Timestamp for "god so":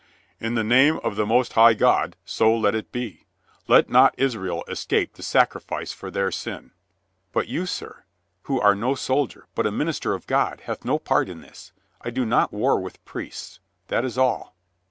1.75-2.57